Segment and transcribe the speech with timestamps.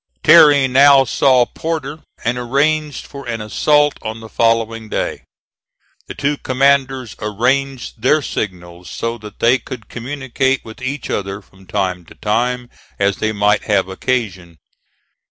[0.23, 5.25] Terry now saw Porter and arranged for an assault on the following day.
[6.07, 11.67] The two commanders arranged their signals so that they could communicate with each other from
[11.67, 14.57] time to time as they might have occasion.